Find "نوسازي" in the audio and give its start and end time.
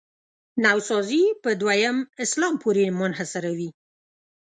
0.63-1.23